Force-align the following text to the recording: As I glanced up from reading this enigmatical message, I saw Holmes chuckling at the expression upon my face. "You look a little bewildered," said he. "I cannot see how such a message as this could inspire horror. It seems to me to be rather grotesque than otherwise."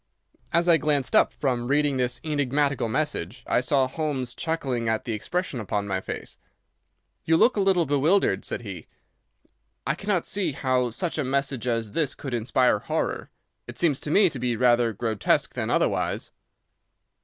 As 0.51 0.67
I 0.67 0.77
glanced 0.77 1.15
up 1.15 1.31
from 1.31 1.67
reading 1.67 1.97
this 1.97 2.19
enigmatical 2.23 2.89
message, 2.89 3.43
I 3.45 3.61
saw 3.61 3.85
Holmes 3.85 4.33
chuckling 4.33 4.89
at 4.89 5.05
the 5.05 5.13
expression 5.13 5.59
upon 5.59 5.87
my 5.87 6.01
face. 6.01 6.39
"You 7.23 7.37
look 7.37 7.55
a 7.55 7.59
little 7.61 7.85
bewildered," 7.85 8.43
said 8.43 8.63
he. 8.63 8.87
"I 9.85 9.93
cannot 9.93 10.25
see 10.25 10.53
how 10.53 10.89
such 10.89 11.19
a 11.19 11.23
message 11.23 11.67
as 11.67 11.91
this 11.91 12.15
could 12.15 12.33
inspire 12.33 12.79
horror. 12.79 13.29
It 13.67 13.77
seems 13.77 13.99
to 13.99 14.09
me 14.09 14.27
to 14.31 14.39
be 14.39 14.55
rather 14.55 14.91
grotesque 14.91 15.53
than 15.53 15.69
otherwise." 15.69 16.31